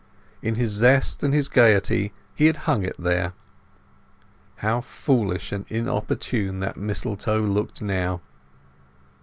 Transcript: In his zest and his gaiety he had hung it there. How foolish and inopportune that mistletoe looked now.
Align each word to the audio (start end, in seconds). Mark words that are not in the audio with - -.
In 0.41 0.55
his 0.55 0.71
zest 0.71 1.21
and 1.21 1.31
his 1.31 1.47
gaiety 1.47 2.11
he 2.33 2.47
had 2.47 2.55
hung 2.65 2.81
it 2.81 2.95
there. 2.97 3.33
How 4.55 4.81
foolish 4.81 5.51
and 5.51 5.63
inopportune 5.69 6.59
that 6.59 6.75
mistletoe 6.75 7.39
looked 7.43 7.83
now. 7.83 8.19